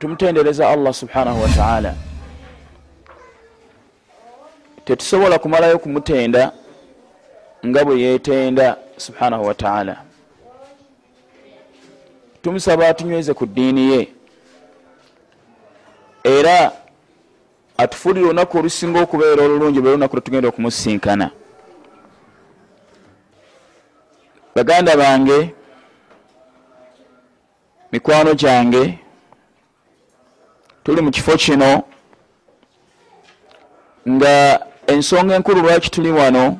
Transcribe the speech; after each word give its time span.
tumutendereza 0.00 0.68
allah 0.68 0.94
subhanahu 0.94 1.42
wataala 1.42 1.94
tetusobola 4.84 5.38
kumalayo 5.38 5.78
kumutenda 5.78 6.52
nga 7.66 7.84
bwe 7.84 8.00
yetenda 8.00 8.76
subhanahu 8.96 9.46
wataala 9.46 9.96
tumusaba 12.42 12.88
atunyweze 12.88 13.34
ku 13.34 13.46
ddiini 13.46 13.92
ye. 13.92 14.12
Era 16.24 16.72
atufuulire 17.76 18.26
olunaku 18.26 18.58
olusinga 18.58 19.00
okubeera 19.00 19.42
olulungi 19.42 19.80
bwe 19.80 19.90
lunaku 19.90 20.16
lwetugenda 20.16 20.48
okumusinkana. 20.48 21.30
Baganda 24.54 24.96
bange 24.96 25.54
mikwano 27.92 28.34
gyange 28.34 28.98
tuli 30.84 31.00
mu 31.02 31.10
kifo 31.10 31.36
kino 31.36 31.82
nga 34.08 34.66
ensonga 34.86 35.34
enkulu 35.34 35.60
lwaki 35.62 35.90
tuli 35.90 36.10
wano 36.10 36.58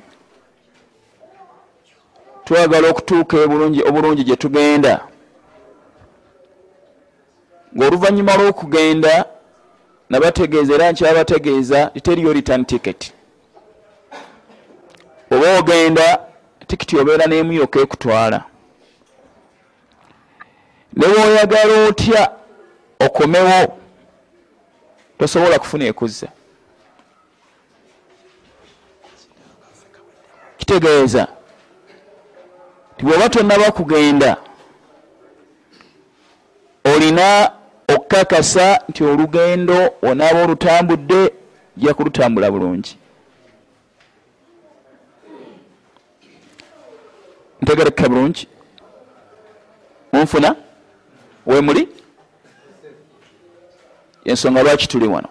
twagala 2.45 2.89
okutuuka 2.89 3.37
obulungi 3.89 4.25
gye 4.25 4.37
tugenda. 4.37 5.01
Ng'oluvannyuma 7.77 8.37
lw'okugenda 8.37 9.25
nabategeeza 10.11 10.75
era 10.75 10.93
nkyabategeeza 10.93 11.91
literiyo 11.95 12.33
return 12.33 12.65
ticket. 12.65 13.13
Oba 15.31 15.59
ogenda 15.59 16.19
tikiti 16.67 16.99
obeera 16.99 17.27
n'emuyoka 17.27 17.81
ekutwala. 17.81 18.45
Ne 20.97 21.07
woyagala 21.07 21.89
otya 21.89 22.31
okomewo 23.01 23.80
tosobola 25.21 25.59
kufuna 25.59 25.85
ekuzza 25.85 26.29
kitegeeza 30.59 31.29
ti 32.97 33.05
bw'oba 33.05 33.29
tonnaba 33.29 33.69
kugenda 33.73 34.37
olina 36.93 37.53
okukakasa 37.95 38.81
nti 38.89 39.05
olugendo 39.05 39.79
onaaba 40.03 40.43
olutambudde 40.45 41.21
jja 41.77 41.95
kulutambula 41.95 42.51
bulungi. 42.51 42.97
Ntegerekeka 47.63 48.09
bulungi. 48.09 48.49
Munfuna? 50.13 50.57
Wemuli 51.47 51.89
ensonga 54.25 54.63
lwaki 54.63 54.89
tuli 54.89 55.07
wano? 55.07 55.29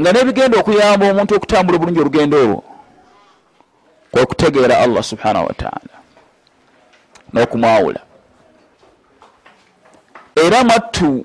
Nga 0.00 0.12
nebigenda 0.12 0.58
okuyamba 0.58 1.10
omuntu 1.10 1.34
okutambula 1.34 1.76
obulungi 1.76 2.00
olugendo 2.00 2.36
olwo 2.42 2.62
kwekutegeera 4.12 4.78
allah 4.78 5.02
subhanahu 5.02 5.46
wataala 5.46 5.94
n'okumwawula. 7.32 8.00
Era 10.44 10.64
mattu 10.64 11.24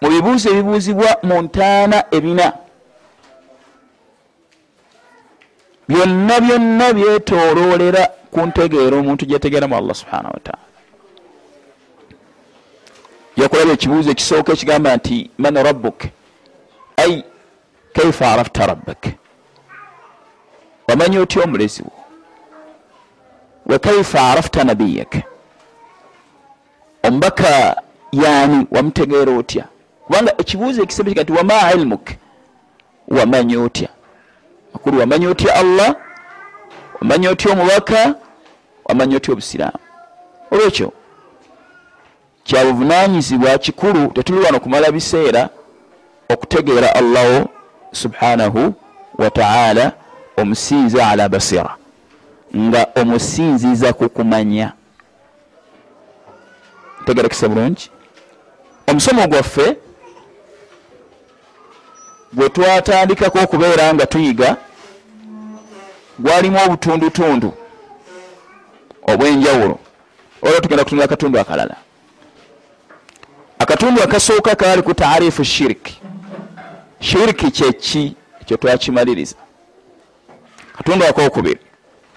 mu 0.00 0.08
bibuuzo 0.10 0.50
ebibuuzibwa 0.50 1.10
mu 1.22 1.36
ntaana 1.42 1.98
ebina 2.16 2.46
byonna 5.88 6.34
byonna 6.40 6.86
byetooloolera 6.96 8.02
ku 8.32 8.40
ntegeera 8.46 8.96
omuntu 8.96 9.22
gyetegeeramu 9.26 9.76
allah 9.76 9.94
subhanahu 9.94 10.34
wataala 10.36 10.67
yakulaba 13.40 13.72
ekibuuzo 13.72 14.10
ekisooka 14.10 14.50
ekigamba 14.52 14.90
nti 14.96 15.30
man 15.38 15.54
rabbuk? 15.66 15.98
Ai 16.96 17.24
kaifa 17.94 18.32
arafta 18.32 18.66
rabbak? 18.66 19.02
Wamanya 20.88 21.20
otya 21.20 21.42
omulezi 21.44 21.82
wo? 21.82 21.92
Wa 23.66 23.78
kaifa 23.78 24.20
arafta 24.30 24.64
nabiyak 24.64 25.12
omubaka 27.02 27.82
yaani 28.12 28.66
wamutegeera 28.70 29.32
otya? 29.32 29.64
Kubanga 30.06 30.32
ekibuuzo 30.40 30.82
ekisembe 30.82 31.10
kiga 31.10 31.22
nti 31.22 31.32
wama 31.32 31.72
ilmuk? 31.72 32.06
Wamanya 33.08 33.60
otya? 33.60 33.88
Makulu 34.72 34.98
wamanya 35.00 35.28
otya 35.28 35.54
allah? 35.54 35.94
Wamanya 37.00 37.30
otya 37.30 37.52
omubaka? 37.52 38.14
Wamanya 38.84 39.16
otya 39.16 39.32
obusiraamu? 39.32 39.78
Olwekyo 40.50 40.92
kyabuvunanyizibwa 42.48 43.58
kikulu 43.58 44.06
tetuli 44.06 44.40
wano 44.40 44.60
kumala 44.60 44.92
biseera 44.92 45.48
okutegeera 46.28 46.94
allahu 46.94 47.48
subhanahu 47.92 48.74
wataala 49.18 49.92
omusinza 50.36 51.08
ala 51.08 51.28
basira 51.28 51.76
nga 52.56 52.86
omusinziza 52.96 53.92
kukumanya 53.92 54.72
tegerekesa 57.04 57.48
bulungi? 57.48 57.90
Omusomo 58.86 59.26
gwaffe 59.26 59.76
gwe 62.32 62.48
twatandikako 62.48 63.38
okubeera 63.38 63.94
nga 63.94 64.06
tuyiga 64.06 64.56
gwalimu 66.18 66.58
obutundutundu 66.64 67.52
obwenjawulo. 69.06 69.78
Olwo 70.42 70.60
tugenda 70.60 70.84
kutunula 70.84 71.04
akatundu 71.04 71.38
akalala 71.40 71.76
akatundu 73.58 74.02
akasooka 74.02 74.54
kaali 74.56 74.82
ku 74.82 74.94
taarifu 74.94 75.44
shiriki 75.44 76.00
shiriki 77.00 77.50
kyeki 77.50 78.14
ekyo 78.40 78.56
twakimaliriza 78.56 79.36
katundu 80.76 81.04
akokubiri. 81.06 81.60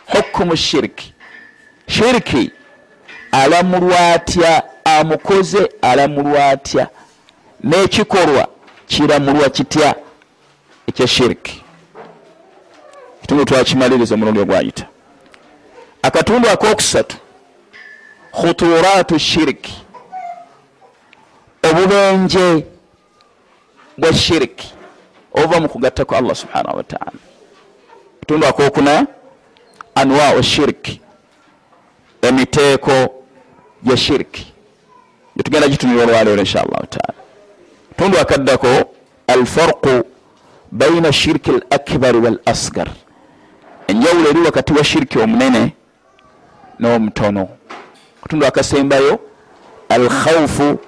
Hukumu 0.07 0.55
shiriki 0.55 1.13
shiriki 1.87 2.51
alamulwa 3.31 4.13
atya 4.13 4.63
amukoze 4.85 5.69
alamulwa 5.81 6.49
atya 6.49 6.87
n'ekikolwa 7.63 8.47
kiramulwa 8.87 9.49
kitya? 9.49 9.95
Ekya 10.87 11.07
shiriki 11.07 11.63
kitundu 13.21 13.45
twakimaliriza 13.45 14.15
omulundi 14.15 14.39
ogwayita. 14.39 14.85
Akatundu 16.01 16.49
akokusatu 16.49 17.17
khuturatu 18.31 19.19
shiriki 19.19 19.73
obubenje 21.69 22.65
bwa 23.97 24.13
shiriki 24.13 24.73
obuva 25.33 25.59
mu 25.59 25.69
kugattako 25.69 26.15
allah 26.15 26.35
subhanahu 26.35 26.77
wataala 26.77 27.19
katundu 28.19 28.47
akokuna 28.47 29.07
anwau 29.95 30.43
shiriki 30.43 31.01
emiteeko 32.21 33.23
gya 33.83 33.97
shiriki 33.97 34.53
gyetugenda 35.35 35.67
gitunira 35.67 36.03
olwaleero 36.03 36.39
insha 36.41 36.61
allahu 36.61 36.85
taala. 36.87 37.13
Tundu 37.97 38.19
akaddako 38.19 38.67
alfarqu 39.27 40.03
baina 40.71 41.11
shiriki 41.13 41.49
al 41.51 41.61
akbari 41.69 42.17
wal 42.17 42.39
asgar. 42.45 42.87
Enjawulo 43.87 44.29
eri 44.29 44.39
wakati 44.39 44.73
wa 44.73 44.83
shiriki 44.83 45.19
omunene 45.19 45.73
n'omutono 46.79 47.49
katundu 48.23 48.45
akasembayo 48.45 49.19
alkhaufu 49.89 50.79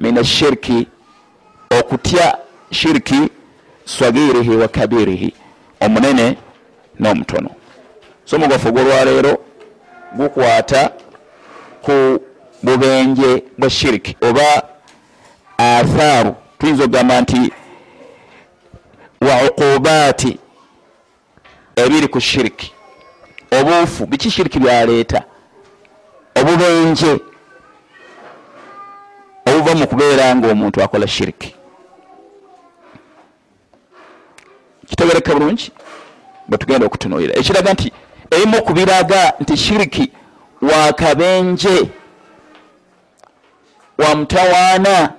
min 0.00 0.18
ashiriki 0.18 0.86
okutya 1.78 2.38
shiriki 2.70 3.20
swagirihi 3.84 4.50
wa 4.50 4.68
kabirihi 4.68 5.34
omunene 5.80 6.36
n'omutono 7.00 7.50
so 8.24 8.36
omugwafu 8.36 8.72
gwolwaleero 8.72 9.38
gukwata 10.16 10.90
ku 11.82 12.20
bubenje 12.62 13.42
bwa 13.58 13.70
shiriki 13.70 14.16
oba 14.20 14.62
athaaru. 15.58 16.34
Tuyinza 16.58 16.84
okugamba 16.84 17.20
nti 17.20 17.52
wa 19.20 19.42
uqubaati 19.48 20.38
ebiri 21.76 22.08
ku 22.08 22.20
shiriki 22.20 22.72
obuufu 23.58 24.06
biki 24.06 24.30
shiriki 24.30 24.58
byaleeta? 24.58 25.22
Obubenje 26.40 27.20
obuva 29.60 29.74
mu 29.74 29.86
kubeera 29.86 30.36
nga 30.36 30.48
omuntu 30.48 30.82
akola 30.82 31.06
shiriki. 31.06 31.54
Kitegereka 34.88 35.34
bulungi 35.34 35.72
bwetugenda 36.48 36.86
okutunuulira. 36.86 37.34
Ekiraga 37.38 37.72
nti 37.72 37.92
ebimu 38.30 38.62
kubiraga 38.62 39.32
nti 39.40 39.56
shiriki 39.56 40.12
wakabenje 40.62 41.76
wamutawaana 43.98 45.12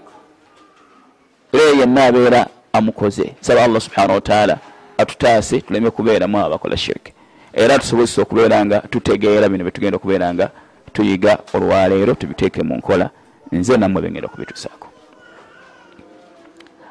era 1.54 1.64
yenna 1.80 2.06
abeera 2.06 2.48
amukoze. 2.74 3.36
Saba 3.42 3.64
allah 3.64 3.82
subhanahu 3.82 4.14
wataala 4.14 4.58
atutaase 4.98 5.62
tuleme 5.62 5.90
kubeeramu 5.92 6.40
abakola 6.40 6.78
shiriki. 6.78 7.14
Era 7.54 7.80
tusobozesa 7.80 8.22
okubeera 8.22 8.66
nga 8.66 8.80
tutegeera 8.80 9.50
bino 9.50 9.64
byetugenda 9.64 9.98
okubeera 9.98 10.34
nga 10.34 10.50
tuyiga 10.94 11.38
olwaleero 11.54 12.14
tubiteeke 12.14 12.64
mu 12.64 12.76
nkola 12.76 13.10
nze 13.52 13.78
nammwe 13.78 14.02
bengenda 14.02 14.28
okubitusaako 14.28 14.88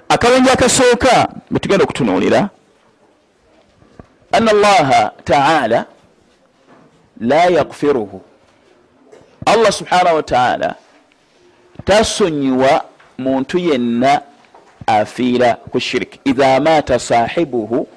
akabenje 0.08 0.50
akasooka 0.50 1.28
betugenda 1.50 1.84
okutunuulira 1.84 2.48
ana 4.32 4.50
allaha 4.50 5.12
taala 5.24 5.86
la 7.20 7.44
yakfiruhu 7.44 8.22
allah 9.46 9.72
subhanahu 9.72 10.16
wataala 10.16 10.74
tasonyiwa 11.84 12.84
muntu 13.18 13.58
yenna 13.58 14.22
afiira 14.86 15.54
ku 15.54 15.80
shirik 15.80 16.20
idha 16.24 16.60
maata 16.60 16.98
sahibuhu 16.98 17.88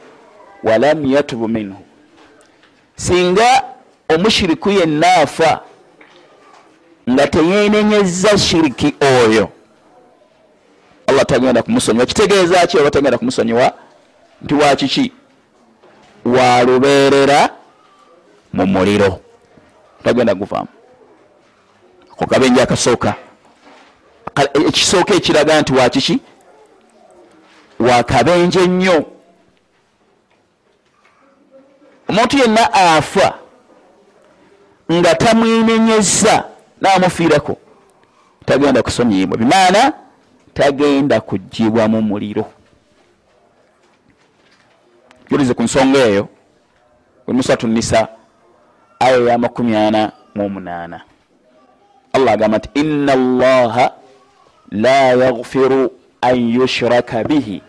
walam 0.64 1.06
yatubu 1.06 1.48
minhu. 1.48 1.78
Singa 2.96 3.64
omushiriku 4.10 4.70
yenna 4.70 5.16
afa 5.16 5.62
nga 7.10 7.28
teyenenyeza 7.28 8.38
shiriki 8.38 8.96
oyo. 9.02 9.50
Allah 11.08 11.26
tagenda 11.26 11.64
kumusonyiwa. 11.64 12.06
Kitegeeza 12.06 12.68
ki 12.68 12.78
oba 12.78 12.92
tagenda 12.92 13.18
kumusonyiwa? 13.18 13.74
Nti 14.42 14.54
wakiki 14.54 15.12
walubeerera 16.26 17.50
mu 18.54 18.66
muliro. 18.66 19.20
Tagenda 20.04 20.36
guvaamu 20.36 20.68
ako 22.12 22.26
kabenje 22.26 22.62
akasooka 22.62 23.16
ekisooka 24.68 25.14
ekiraga 25.16 25.62
nti 25.62 25.74
wakiki 25.74 26.20
wakabenje 27.80 28.68
nnyo. 28.68 29.06
Omuntu 32.10 32.38
yenna 32.38 32.74
afa 32.74 33.34
nga 34.92 35.16
tamwenenyeza 35.16 36.44
namufiirako. 36.84 37.58
Tagenda 38.46 38.84
kusonyiyibwa 38.84 39.38
bimaana 39.38 39.94
tagenda 40.54 41.22
kugibwa 41.22 41.88
mu 41.88 42.02
muliro. 42.02 42.46
Julize 45.30 45.54
ku 45.54 45.64
nsonga 45.64 46.00
eyo 46.00 46.28
emusatu 47.28 47.68
nisa 47.68 48.08
aya 49.00 49.18
ya 49.18 49.38
makumi 49.38 49.76
ana 49.76 50.12
mu 50.36 50.50
munaana 50.50 51.02
allah 52.14 52.34
agamba 52.34 52.58
nti 52.58 52.70
ina 52.74 53.14
allaha 53.14 53.92
la 54.72 54.98
yaghfiru 55.24 55.92
an 56.22 56.36
yushraka 56.56 57.24
bihi 57.24 57.62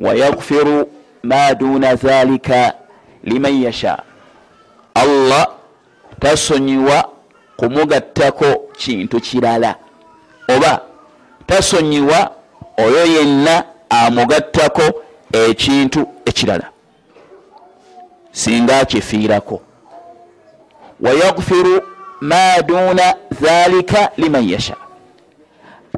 wayaghfiru 0.00 0.90
ma 1.22 1.54
duna 1.54 1.94
dhalika 1.94 2.74
liman 3.24 3.62
yasha. 3.62 4.02
Allah 4.94 5.46
tasonyiwa 6.20 7.08
kumugattako 7.60 8.46
kintu 8.76 9.20
kirala. 9.20 9.74
Oba 10.56 10.80
tasonyiwa 11.46 12.30
oyo 12.76 13.06
yenna 13.06 13.64
amugattako 13.90 14.82
ekintu 15.32 16.08
ekirala. 16.24 16.70
Singa 18.32 18.80
akifiirako. 18.80 19.60
Wayaghfiru 21.00 21.82
ma 22.20 22.62
duna 22.66 23.14
dhalika 23.40 24.10
liman 24.16 24.48
yasha. 24.48 24.76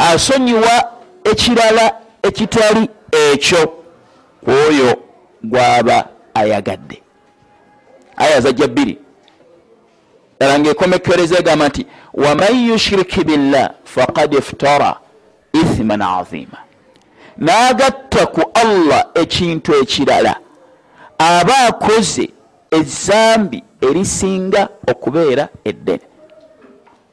Asonyiwa 0.00 0.93
ekirala 1.25 1.94
ekitali 2.23 2.88
ekyo 3.12 3.73
kwoyo 4.44 4.97
gwaba 5.44 6.09
ayagadde. 6.35 7.03
Aya 8.17 8.41
zajja 8.41 8.69
bbiri 8.69 8.99
ddala 10.42 10.58
ngaekomekereza 10.58 11.38
egamba 11.38 11.68
nti 11.68 11.86
waman 12.14 12.68
yushiriki 12.68 13.24
billah 13.24 13.70
faqad 13.84 14.34
iftara 14.34 14.96
ithiman 15.52 16.02
azima. 16.02 16.58
N'agatta 17.38 18.26
ku 18.26 18.42
allah 18.54 19.06
ekintu 19.14 19.74
ekirala. 19.82 20.34
Aba 21.18 21.56
akoze 21.68 22.30
ezambi 22.70 23.62
erisinga 23.80 24.68
okubeera 24.90 25.48
eddene. 25.64 26.06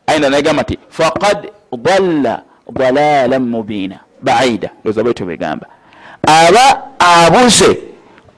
Ayina 0.07 0.29
nagamba 0.29 0.63
nti 0.63 0.79
faqad 0.89 1.51
dalla 1.71 2.41
dalalan 2.71 3.43
mubiina 3.49 3.99
baida 4.21 4.69
ndoza 4.81 5.03
bwetyo 5.03 5.25
begamba 5.25 5.67
aba 6.23 6.65
abuze 6.99 7.77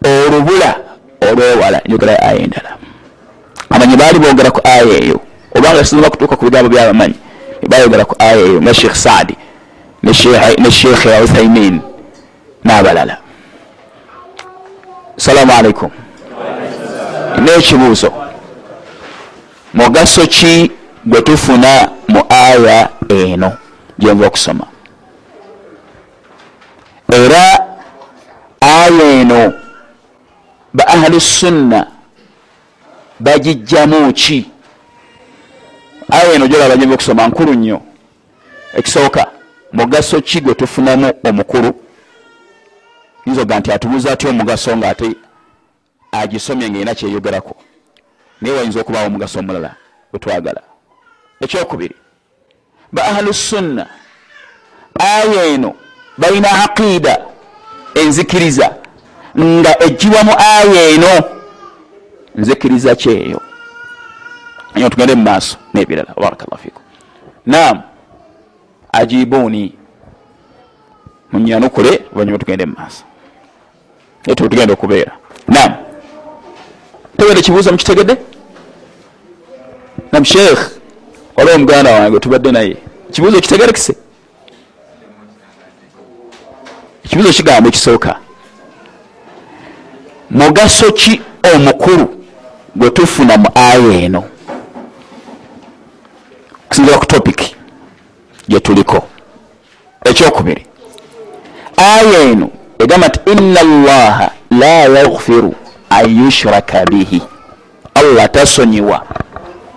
olubula 0.04 0.76
olwewala. 1.22 1.82
Njogera 1.86 2.20
aya 2.20 2.36
endala 2.36 2.78
amanyi 3.72 3.96
baali 3.98 4.20
bogera 4.20 4.52
ku 4.52 4.62
aya 4.64 5.04
eyo 5.04 5.20
obanga 5.56 5.86
sinza 5.86 6.10
kutuuka 6.10 6.36
ku 6.36 6.46
bigambo 6.46 6.70
byabamanyi 6.70 7.16
bayogera 7.70 8.06
ku 8.06 8.16
aya 8.20 8.38
eyo 8.46 8.62
nga 8.62 8.74
sheikh 8.74 8.96
saadi 8.96 9.36
ne 10.04 10.14
sheikh 10.72 11.06
uthaimin 11.24 11.82
n'abalala. 12.66 13.18
Salamu 15.18 15.52
alaikum 15.54 15.90
n'ekibuuzo 17.42 18.10
mugaso 19.74 20.26
ki 20.28 20.72
gwe 21.06 21.22
tufuna 21.22 21.90
mu 22.08 22.22
aya 22.30 22.90
eno 23.10 23.52
gyenva 24.00 24.28
okusoma? 24.28 24.66
Era 27.14 27.66
aya 28.62 29.04
eno 29.22 29.54
ba 30.74 30.84
ahli 30.88 31.20
sunna 31.22 31.88
bagijjamu 33.24 34.14
ki? 34.14 34.40
Aya 36.10 36.34
eno 36.34 36.48
gyolaba 36.48 36.76
gyenva 36.78 36.94
okusoma 36.96 37.28
nkulu 37.28 37.54
nnyo. 37.54 37.82
Ekisooka 38.74 39.28
mugaso 39.74 40.22
ki 40.22 40.42
gwe 40.42 40.54
tufunamu 40.54 41.14
omukulu? 41.24 41.74
Yinza 43.26 43.42
oga 43.42 43.60
nti 43.60 43.72
atubuuza 43.72 44.12
atya 44.12 44.30
omugaso 44.30 44.78
nga 44.78 44.90
ate 44.90 45.16
agisomye 46.12 46.70
ngaerina 46.70 46.96
kyeyogerako? 46.96 47.56
Naye 48.42 48.56
wayinza 48.56 48.82
okubaawo 48.82 49.08
omugaso 49.08 49.40
omulala 49.40 49.76
wetwagala 50.14 50.62
ekyokubiri 51.42 51.96
ba 52.92 53.04
ahlu 53.06 53.34
sunna 53.34 53.88
aya 55.00 55.46
eno 55.46 55.74
balina 56.18 56.50
aqiida 56.64 57.18
enzikiriza 57.96 58.68
nga 59.40 59.84
ejjibwa 59.84 60.24
mu 60.24 60.34
aya 60.38 60.90
eno 60.90 61.14
nzikiriza 62.36 62.96
kyeyo. 62.96 63.42
Nyo 64.76 64.90
tugende 64.90 65.16
mu 65.16 65.24
maaso 65.24 65.58
nebirala. 65.74 66.14
Barakallah 66.16 66.60
fikum 66.60 66.82
naam. 67.46 67.82
Ajibuuni 68.94 69.76
munyanukule 71.32 71.90
oluvanyuma 72.12 72.38
tugende 72.38 72.66
mu 72.66 72.76
maaso. 72.78 73.04
Naye 74.26 74.36
tugenda 74.36 74.74
okubeera. 74.74 75.12
Naam. 75.48 75.74
Tegedde 77.18 77.40
ekibuuzo 77.40 77.72
mukitegedde? 77.72 78.18
Nam 80.12 80.26
sheikh. 80.26 80.60
Waliwo 81.36 81.58
muganda 81.58 81.92
wange 81.92 82.20
tubadde 82.20 82.52
naye. 82.52 82.78
Ekibuuzo 83.10 83.42
kitegerekise 83.42 83.96
ekibuuzo 87.06 87.34
kigamba 87.34 87.70
ekisooka. 87.70 88.20
Mugaso 90.30 90.92
ki 90.92 91.22
omukulu 91.56 92.21
gwe 92.76 92.90
tufuna 92.90 93.38
mu 93.38 93.50
aya 93.56 94.02
eno. 94.02 94.24
Okusinzira 96.66 96.98
ku 96.98 97.06
topic 97.06 97.56
gyetuliko 98.48 99.04
ekyokubiri. 100.06 100.66
Aya 101.78 102.20
eno 102.32 102.50
egamba 102.80 103.08
nti 103.08 103.20
ina 103.32 103.64
llaha 103.64 104.32
la 104.52 104.76
yaghfiru 104.98 105.54
an 105.90 106.24
yushraka 106.24 106.86
bihi. 106.86 107.22
Allah 107.96 108.30
tasonyiwa 108.32 109.06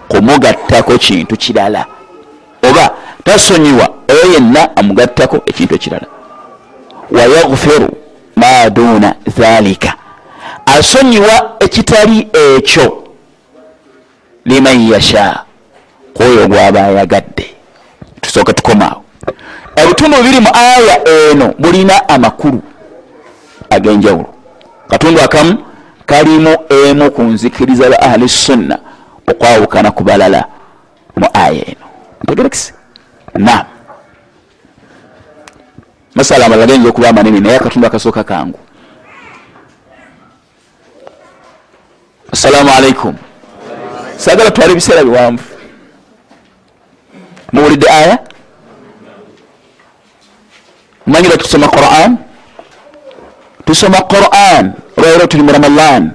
kumugattako 0.08 0.98
kintu 0.98 1.36
kirala. 1.36 1.86
Oba 2.62 2.90
tasonyiwa 3.24 3.88
oyo 4.08 4.32
yenna 4.32 4.76
amugattako 4.76 5.36
ekintu 5.46 5.74
ekirala. 5.74 6.06
Wayaghfiru 7.10 7.88
ma 8.36 8.70
duna 8.70 9.14
dhalika 9.38 9.94
asonyiwa 10.66 11.56
ekitali 11.60 12.28
ekyo 12.32 13.04
liman 14.44 14.88
yasha 14.92 15.44
kwoyo 16.14 16.48
gwaba 16.48 16.84
ayagadde. 16.84 17.54
Tusooke 18.20 18.52
tukomaawo. 18.52 19.04
Ebitundu 19.76 20.16
bibiri 20.16 20.40
mu 20.40 20.48
aya 20.54 21.08
eno 21.08 21.54
bulina 21.58 22.08
amakulu 22.08 22.62
ag'enjawulo. 23.70 24.34
Katundu 24.88 25.20
akamu 25.20 25.58
kalimu 26.06 26.56
emu 26.68 27.10
ku 27.10 27.22
nzikiriza 27.22 27.90
ba 27.90 28.02
ahli 28.02 28.28
sunna 28.28 28.78
okwawukana 29.26 29.90
ku 29.90 30.04
balala 30.04 30.44
mu 31.16 31.28
aya 31.34 31.64
eno. 31.66 31.86
Ntegerekise 32.22 32.72
nam 33.34 33.64
masala 36.14 36.46
amalala 36.46 36.66
gayinza 36.66 36.88
okuba 36.88 37.08
amanene 37.08 37.40
naye 37.40 37.56
akatundu 37.56 37.86
akasooka 37.86 38.24
kangu 38.24 38.58
assalamu 42.34 42.70
alaikum. 42.78 43.14
Sagala 44.18 44.50
twala 44.50 44.72
ebiseera 44.74 45.04
biwanvu. 45.06 45.44
Muwulidde 47.52 47.86
aya 47.90 48.18
manyi 51.06 51.28
lwaki 51.28 51.44
tusoma 51.46 51.68
quran? 51.68 52.10
Tusoma 53.64 53.98
quran 54.10 54.72
olwairo 54.98 55.26
tuli 55.26 55.42
mu 55.42 55.52
ramadan. 55.52 56.10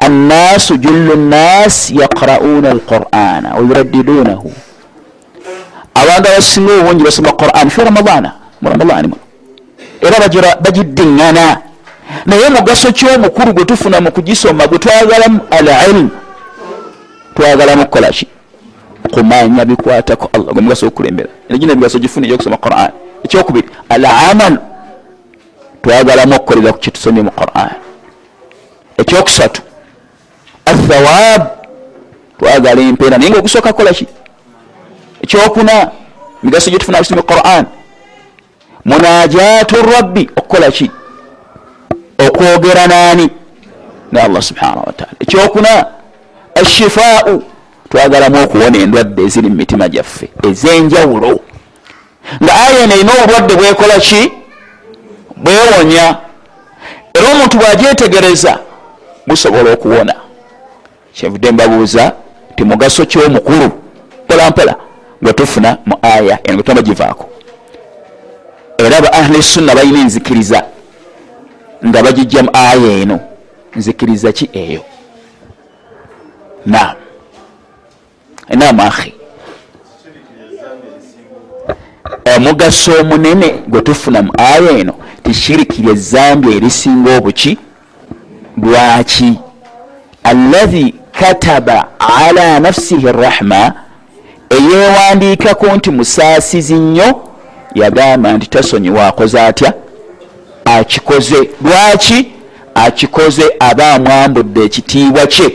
Annasu 0.00 0.76
jullu 0.78 1.16
nnas 1.16 1.90
yaqrauna 1.90 2.70
alqurana 2.70 3.48
wayuraddidunahu 3.58 4.48
abantu 5.94 6.26
abasinga 6.30 6.72
obungi 6.80 7.04
basoma 7.04 7.32
quran 7.34 7.66
fi 7.70 7.80
ramadana 7.84 8.30
mu 8.62 8.66
ramadani 8.70 9.08
muno. 9.10 9.24
Era 10.00 10.56
bagiddiŋŋana 10.64 11.69
naye 12.26 12.48
mugaso 12.48 12.92
kyomukulu 12.92 13.52
gwe 13.52 13.64
tufuna 13.64 14.00
mu 14.00 14.12
kugisoma 14.12 14.66
gwe 14.66 14.78
twagalamu 14.78 15.40
al 15.50 15.68
ilmu 15.88 16.10
twagalamu 17.34 17.84
kukolaki 17.84 18.26
kumanya 19.12 19.64
bikwatako 19.64 20.30
allah 20.32 20.52
gwe 20.52 20.62
mugaso 20.62 20.86
okukulembera. 20.86 21.28
Gina 21.58 21.72
emigaso 21.72 21.98
gifuna 21.98 22.26
eyokusoma 22.26 22.56
quran. 22.56 22.90
Ekyokubiri 23.24 23.68
al 23.88 24.04
amalu 24.04 24.58
twagalamu 25.82 26.34
okukolera 26.34 26.72
ku 26.72 26.78
kyetusomye 26.78 27.22
mu 27.22 27.30
quran. 27.30 27.70
Ekyokusatu 28.98 29.62
athawab 30.64 31.42
twagala 32.38 32.80
empeera. 32.80 33.18
Naye 33.18 33.30
nga 33.30 33.38
okusooka 33.38 33.72
kukolaki 33.72 34.06
ekyokuna 35.22 35.90
migaso 36.42 36.70
gyetufuna 36.70 36.98
kusomye 36.98 37.22
quran. 37.22 37.64
Munajatu 38.84 39.76
rabbi 39.82 40.30
okukolaki 40.36 40.90
okwogera 42.26 42.86
naani 42.86 43.30
ne 44.12 44.20
allah 44.20 44.42
subhanahu 44.42 44.86
wataala 44.86 45.12
ekyokuna 45.20 45.86
ashifaau 46.54 47.42
twagalamu 47.90 48.42
okuwona 48.44 48.78
endwadde 48.78 49.22
eziri 49.22 49.48
mu 49.48 49.56
mitima 49.56 49.88
gyaffe 49.88 50.28
ez'enjawulo. 50.48 51.40
Nga 52.42 52.52
aya 52.54 52.78
eno 52.84 52.94
erina 52.94 53.12
obulwadde 53.22 53.54
bwekola 53.54 53.98
ki? 54.00 54.32
Bwewonya. 55.36 56.16
Era 57.14 57.32
omuntu 57.32 57.56
bwagyetegereza 57.58 58.58
busobola 59.26 59.72
okuwona. 59.72 60.14
Kyenvudde 61.12 61.50
mbabuuza 61.50 62.12
ti 62.56 62.64
mugaso 62.64 63.06
kyomukulu 63.06 63.70
mpolampola 64.24 64.74
gwe 65.22 65.32
tufuna 65.32 65.76
mu 65.86 65.96
aya 66.02 66.38
eno 66.44 66.54
gwe 66.54 66.62
tuma 66.62 66.82
givaako. 66.82 67.28
Era 68.78 69.00
ba 69.00 69.12
ahli 69.12 69.42
sunna 69.42 69.74
balina 69.74 70.00
enzikiriza 70.00 70.62
nga 71.86 72.02
bagijja 72.02 72.42
mu 72.42 72.50
aya 72.52 73.00
eno. 73.02 73.20
Nzikiriza 73.76 74.32
ki 74.32 74.50
eyo? 74.52 74.82
Nam 76.66 76.96
nam 78.56 78.80
ahi 78.80 79.14
omugaso 82.36 82.92
omunene 83.00 83.54
gwe 83.68 83.82
tufuna 83.82 84.22
mu 84.22 84.32
aya 84.38 84.70
eno 84.78 84.94
tishirikirya 85.22 85.92
ezambi 85.92 86.56
erisinga 86.56 87.16
obuki? 87.16 87.58
Lwaki? 88.62 89.38
Allahi 90.24 90.94
kataba 91.12 91.88
ala 91.98 92.60
nafsihi 92.60 93.12
rahma 93.12 93.72
eyewandiikako 94.50 95.66
nti 95.66 95.90
musaasizi 95.90 96.74
nnyo 96.74 97.22
yagamba 97.74 98.32
nti 98.32 98.46
tasonyiwa 98.46 99.06
akoze 99.06 99.40
atya 99.40 99.72
akikoze 100.78 101.50
lwaki 101.64 102.32
akikoze 102.74 103.44
aba 103.58 103.94
amwambudde 103.94 104.60
ekitiibwa 104.64 105.26
kye? 105.26 105.48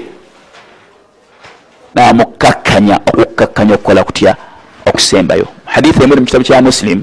Namukakkanya 1.95 2.95
okukkakkanya 2.95 3.73
okukola 3.75 4.03
kutya 4.03 4.35
okusembayo. 4.85 5.47
Hadithi 5.65 6.03
emuli 6.03 6.19
mu 6.19 6.25
kitabu 6.25 6.43
kya 6.45 6.61
muslim 6.61 7.01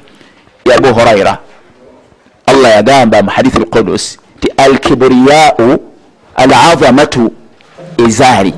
ya 0.64 0.74
abu 0.76 0.94
huraira 0.94 1.38
allah 2.46 2.70
yagamba 2.70 3.22
mu 3.22 3.30
hadithi 3.30 3.58
alqudus 3.58 4.18
ti 4.40 4.48
alkiburiyau 4.56 5.78
alazamatu 6.36 7.32
ezaali 8.06 8.54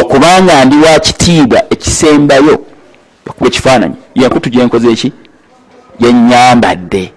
okubanga 0.00 0.64
ndi 0.64 0.76
wa 0.76 1.00
kitiibwa 1.00 1.64
ekisembayo 1.70 2.54
okuba 3.26 3.46
ekifaananyi. 3.46 3.94
Yankutu 4.14 4.50
gyenkoze 4.50 4.90
eki? 4.92 5.12
Gyenyambadde 6.00 7.12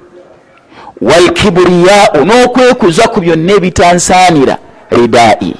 walkiburiyau 1.01 2.25
n'okwekuza 2.25 3.07
ku 3.07 3.19
byonna 3.21 3.53
ebitansaanira 3.57 4.55
ridai. 4.91 5.55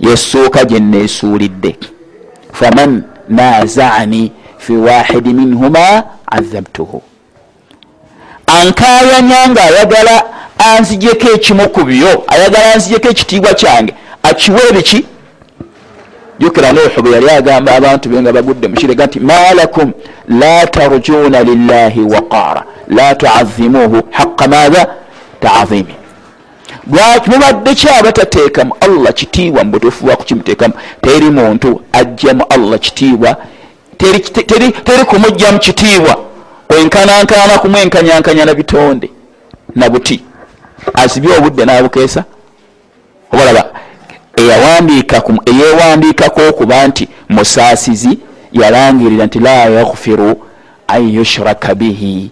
Yessuuka 0.00 0.64
gyeneesuulidde 0.64 1.76
faman 2.52 3.02
nazaani 3.28 4.32
fi 4.58 4.72
wahidi 4.72 5.32
minhuma 5.32 6.02
azabtuhu 6.26 7.02
ankayanya 8.46 9.48
nga 9.48 9.62
ayagala 9.64 10.24
anzijeko 10.58 11.26
ekimu 11.36 11.68
ku 11.68 11.84
byo 11.84 12.24
ayagala 12.26 12.72
anzijeko 12.74 13.08
ekitiibwa 13.08 13.54
kyange 13.54 13.94
akiwe 14.22 14.60
ebiki 14.70 15.06
jukira 16.40 16.72
nuhu 16.72 17.02
bwe 17.02 17.12
yali 17.12 17.30
agamba 17.30 17.72
abantu 17.74 18.08
be 18.08 18.20
nga 18.22 18.32
bagudde 18.32 18.68
mukirega 18.68 19.06
nti 19.06 19.20
malakum 19.20 19.92
la 20.28 20.66
tarjuna 20.66 21.42
lillahi 21.42 22.00
waqara 22.00 22.62
la 22.88 23.14
tuazimuhu 23.14 23.98
haqa 24.10 24.48
maatha 24.48 24.86
taazimi 25.40 25.94
lwaki 26.92 27.30
mubadde 27.30 27.74
ki 27.74 27.88
abatateekamu 27.88 28.74
allah 28.80 29.12
kitiibwa 29.12 29.64
mu 29.64 29.70
butuufu 29.70 30.04
bwa 30.04 30.16
kukimuteekamu 30.16 30.74
teri 31.02 31.30
muntu 31.30 31.80
ajjamu 31.92 32.44
allah 32.48 32.78
kitiibwa. 32.78 33.36
Teri 34.84 35.04
kumugjamu 35.06 35.58
kitiibwa. 35.58 36.16
Kwenkanankana 36.68 37.58
kumwenkanyankanya 37.58 38.44
na 38.44 38.54
bitonde 38.54 39.10
na 39.74 39.90
buti. 39.90 40.22
Asibye 40.94 41.36
obudde 41.36 41.64
n'abukeesa? 41.64 42.24
Obalaba 43.32 43.64
eyewandiikako 45.46 46.40
okuba 46.48 46.86
nti 46.88 47.08
musaasizi 47.28 48.18
yalangirira 48.52 49.26
nti 49.26 49.38
la 49.38 49.50
yaghfiru 49.50 50.46
an 50.88 51.08
yushraka 51.08 51.74
bihi. 51.74 52.30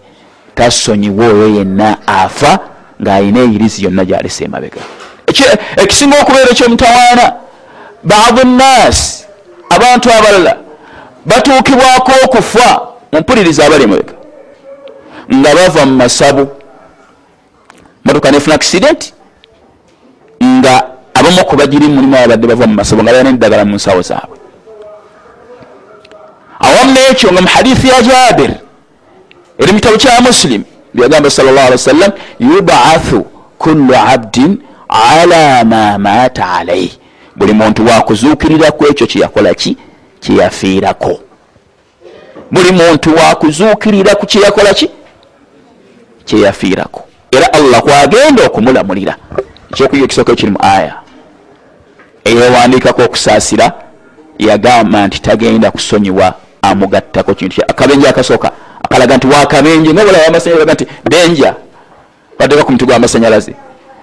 Tasonyiwa 0.54 1.26
oyo 1.26 1.48
yenna 1.48 2.06
afa 2.06 2.58
ng'alina 3.02 3.40
eyirizi 3.40 3.84
yonna 3.84 4.04
gyalesa 4.04 4.44
emabega. 4.44 4.80
Ekisinga 5.76 6.20
okubeera 6.22 6.50
ekyomutawaana 6.50 7.32
baadu 8.04 8.44
nnaasi 8.44 9.24
abantu 9.70 10.10
abalala 10.12 10.56
batuukibwako 11.26 12.12
okufa 12.24 12.80
mumpuliriza 13.12 13.66
abali 13.66 13.84
emabega. 13.84 14.14
Nga 15.34 15.54
bava 15.54 15.86
mu 15.86 15.96
masabu 15.96 16.48
motoka 18.04 18.30
nefuna 18.30 18.54
accident 18.54 19.12
nga 20.42 20.97
abamu 21.18 21.40
okubagiri 21.40 21.86
mulimu 21.88 22.16
abadde 22.16 22.46
bava 22.46 22.66
mu 22.66 22.74
masabu 22.74 23.02
nga 23.02 23.12
balina 23.12 23.30
eddagala 23.30 23.64
mu 23.64 23.74
nsawo 23.74 24.02
zaabwe. 24.02 24.38
Awamu 26.60 26.92
nekyo 26.92 27.32
nga 27.32 27.40
mu 27.40 27.48
hadithi 27.48 27.88
ya 27.88 28.02
jabir 28.02 28.50
eri 29.58 29.72
mu 29.72 29.78
kitabo 29.78 29.96
kya 29.96 30.20
muslim 30.20 30.62
byagamba 30.94 31.30
sal 31.30 31.46
llah 31.46 31.66
alih 31.66 31.78
wasallam 31.80 32.12
yubaathu 32.40 33.26
kullu 33.58 33.94
abdin 33.94 34.58
ala 34.88 35.64
ma 35.64 35.98
maata 35.98 36.44
alaihi 36.58 36.98
buli 37.36 37.52
muntu 37.52 37.86
wakuzuukiriraku 37.86 38.86
ekyo 38.86 39.06
kyeyakolaki 39.06 39.76
kyeyafiirako 40.20 41.20
buli 42.50 42.72
muntu 42.72 43.14
wakuzuukirira 43.14 44.14
ku 44.14 44.26
kyeyakolaki 44.26 44.90
kyeyafiirako 46.24 47.00
era 47.30 47.52
allah 47.52 47.82
kwagenda 47.82 48.46
okumulamulira. 48.46 49.16
Ekyokuyiga 49.72 50.04
ekisooka 50.04 50.32
ekiri 50.32 50.52
mu 50.52 50.58
aya 50.60 51.07
eyewandiikako 52.28 53.02
okusaasira 53.02 53.66
yagamba 54.38 55.06
nti 55.06 55.18
tagenda 55.22 55.70
kusonyiwa 55.70 56.34
amugattako 56.62 57.34
kintu 57.34 57.62
akabenje 57.68 58.08
akasooka 58.08 58.50
akalaga 58.84 59.16
nti 59.16 59.26
wakabenje 59.26 59.92
nga 59.92 60.04
bulawa 60.04 60.26
amasanyalaze 60.26 60.72
nti 60.72 60.86
benja 61.10 61.54
baddeka 62.38 62.64
ku 62.64 62.72
muti 62.72 62.84
gw'amasanyalaze 62.84 63.52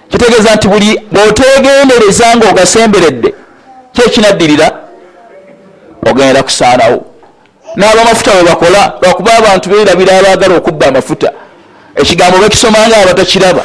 kitegeeza 0.09 0.55
nti 0.55 0.67
buli 0.67 0.89
bwotegendereza 1.11 2.35
nga 2.35 2.49
ogasemberedde 2.49 3.33
kyekinaddirira 3.93 4.67
ogenda 6.09 6.43
kusaanawo. 6.43 7.05
N'abamafuta 7.75 8.31
bwe 8.31 8.43
bakola 8.43 8.93
lwakuba 9.01 9.37
abantu 9.37 9.69
beerabira 9.69 10.17
abaagala 10.19 10.55
okubba 10.55 10.87
amafuta. 10.87 11.31
Ekigambo 11.95 12.37
bakisoma 12.37 12.87
nga 12.87 12.97
abatakiraba 12.97 13.63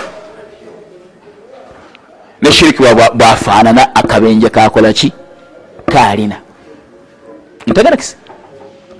ne 2.42 2.52
shiriki 2.52 2.82
bwafaanana 3.14 3.94
akabenje 3.94 4.48
kakola 4.48 4.92
ki? 4.92 5.12
Kaalina. 5.92 6.36
Ntegerekisa 7.66 8.16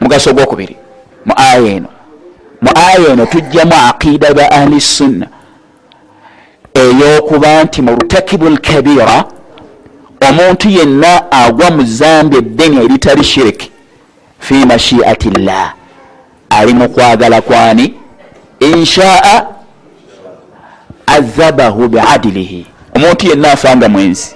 mugaso 0.00 0.32
gwokubiri 0.32 0.76
mu 1.24 1.34
aya 1.36 1.58
eno. 1.76 1.88
Mu 2.62 2.70
aya 2.74 3.08
eno 3.12 3.26
tujjamu 3.26 3.72
aqida 3.88 4.34
ba 4.34 4.50
ahli 4.50 4.80
sunna. 4.80 5.26
Eyokuba 6.74 7.64
nti 7.64 7.82
murtakibu 7.82 8.48
lkabira 8.48 9.24
omuntu 10.28 10.68
yenna 10.68 11.32
agwa 11.32 11.70
mu 11.70 11.84
zambi 11.84 12.36
eddene 12.36 12.84
eritali 12.84 13.24
shiriki 13.24 13.70
fi 14.38 14.54
mashiati 14.54 15.30
llah 15.30 15.74
ali 16.50 16.74
mu 16.74 16.88
kwagala 16.88 17.40
kwani? 17.40 17.94
Inshaa 18.60 19.46
adhabahu 21.06 21.88
biadilihi 21.88 22.66
omuntu 22.96 23.26
yenna 23.26 23.52
afanga 23.52 23.88
mwenzi 23.88 24.34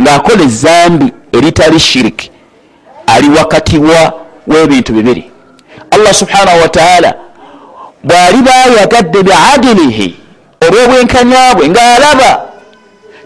ng'akola 0.00 0.42
ezambi 0.44 1.12
eritali 1.32 1.80
shiriki 1.80 2.30
ali 3.06 3.28
wakati 3.28 3.78
wa 3.78 4.12
w'ebintu 4.46 4.92
bibiri. 4.92 5.30
Allah 5.90 6.14
subhanahu 6.14 6.60
wataala 6.62 7.14
bw'ali 8.04 8.42
bayagadde 8.42 9.22
biadilihi 9.22 10.16
olw'obwenkanya 10.66 11.54
bwe 11.54 11.68
ng'alaba 11.68 12.30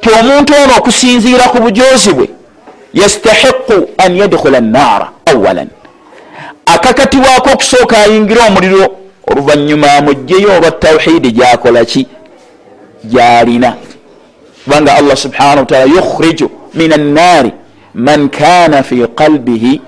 ti 0.00 0.09
omuntu 0.21 0.53
ono 0.62 0.73
okusinziira 0.79 1.45
ku 1.53 1.59
bujozi 1.65 2.12
bwe 2.12 2.29
yastahiqu 2.95 3.77
an 3.99 4.17
yadkhula 4.17 4.61
nnaara 4.61 5.09
awalan 5.27 5.69
akakatibwako 6.67 7.49
okusooka 7.55 7.99
ayingira 7.99 8.47
omuliro 8.47 8.87
oluvanyuma 9.31 10.00
mugjeyo 10.00 10.49
olwa 10.57 10.71
tawhidi 10.71 11.33
gyakola 11.33 11.85
ki? 11.85 12.07
Gyalina 13.05 13.77
kubanga 14.69 14.95
allah 14.95 15.17
subhanahu 15.17 15.59
wataala 15.59 15.85
yukhriju 15.85 16.51
min 16.75 16.93
annaari 16.93 17.53
man 17.95 18.29
kana 18.29 18.83
fi 18.83 19.07
qalbihi 19.07 19.81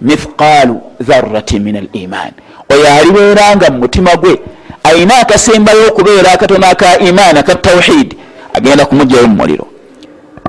mithqalu 0.00 0.80
dharati 1.00 1.60
min 1.60 1.76
al 1.76 1.88
iman. 1.92 2.32
Oyo 2.72 2.86
alibeeranga 3.00 3.70
mu 3.70 3.78
mutima 3.78 4.16
gwe 4.16 4.40
ayina 4.84 5.18
akasembayo 5.18 5.88
okubeera 5.88 6.32
akatono 6.32 6.66
aka 6.66 6.98
imaani 6.98 7.38
aka 7.38 7.54
tawhidi 7.54 8.16
agenda 8.54 8.86
kumugjayo 8.86 9.28
mu 9.28 9.36
muliro. 9.36 9.66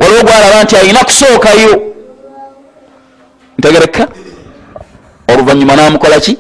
Waliwo 0.02 0.24
gwalaba 0.24 0.64
nti 0.64 0.76
ayina 0.76 1.04
kusookayo. 1.04 1.82
Ntegereka. 3.58 4.08
Oluvanyuma 5.28 5.76
namukola 5.76 6.20
ki? 6.20 6.38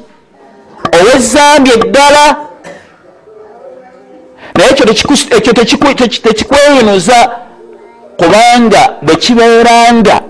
Owezambi 0.91 1.69
eddala 1.69 2.35
naye 4.55 4.69
ekyo 5.37 5.53
tekikweyinuza 6.23 7.31
kubanga 8.17 8.89
bwe 9.01 9.15
kibeeranga 9.15 10.21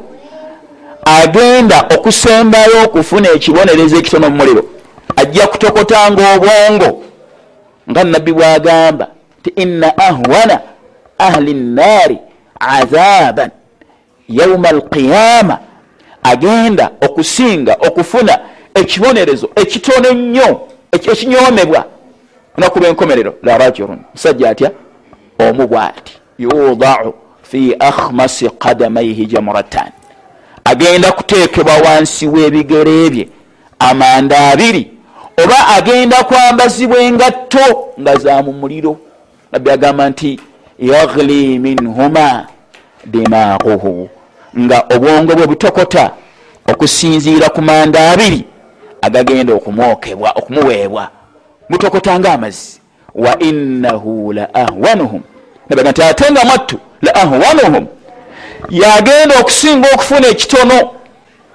agenda 1.05 1.86
okusembayo 1.96 2.84
okufuna 2.86 3.29
ekibonerezo 3.32 3.98
ekitono 3.98 4.29
mu 4.29 4.36
muliro 4.36 4.63
ajja 5.15 5.48
kutokotanga 5.48 6.24
obwongo. 6.36 7.03
Nga 7.89 8.03
nabbi 8.03 8.32
bwagamba 8.34 9.08
ti 9.44 9.50
inna 9.55 9.98
ahwana 9.98 10.60
ahli 11.17 11.53
nnaari 11.53 12.17
adhaban 12.60 13.50
yauma 14.29 14.70
alqiyama 14.70 15.60
agenda 16.24 16.91
okusinga 17.01 17.77
okufuna 17.88 18.39
ekibonerezo 18.75 19.50
ekitono 19.55 20.10
ennyo 20.10 20.62
ekinyomebwa 20.91 21.86
onakuba 22.58 22.88
enkomerero 22.88 23.36
la 23.44 23.58
rajulun 23.58 24.00
musajja 24.14 24.50
atya? 24.50 24.72
Omu 25.40 25.68
bwati 25.68 26.20
yudau 26.40 27.14
fi 27.42 27.76
akhmasi 27.80 28.50
qadamaihi 28.50 29.26
jamuratan 29.26 29.92
agenda 30.66 31.12
kuteekebwa 31.12 31.74
wansi 31.78 32.28
w'ebigere 32.28 33.10
bye 33.10 33.30
amanda 33.80 34.52
abiri 34.52 34.92
oba 35.44 35.68
agenda 35.68 36.24
kwambazibwa 36.24 37.00
engatto 37.00 37.94
nga 38.00 38.16
za 38.16 38.44
mu 38.44 38.54
muliro. 38.54 38.98
Nabbi 39.52 39.72
agamba 39.72 40.10
nti 40.10 40.40
yagli 40.80 41.60
minhuma 41.60 42.48
dimaaguhu 43.06 44.10
nga 44.60 44.86
obwongo 44.96 45.36
bwe 45.36 45.48
butokota 45.48 46.12
okusinziira 46.72 47.50
ku 47.50 47.62
manda 47.62 48.12
abiri 48.12 48.46
agagenda 49.02 49.54
okumwokebwa 49.54 50.30
okumuweebwa 50.36 51.10
butokota 51.70 52.20
nga 52.20 52.34
amazzi 52.34 52.80
wa 53.16 53.40
innahu 53.40 54.34
la 54.34 54.54
ahwanuhum. 54.54 55.22
Nabaga 55.70 55.92
nti 55.92 56.04
ate 56.04 56.32
nga 56.32 56.46
mwattu 56.46 56.80
la 57.01 57.16
ahwanuhum. 57.16 57.88
Yagenda 58.70 59.40
okusinga 59.40 59.88
okufuna 59.94 60.28
ekitono 60.28 60.90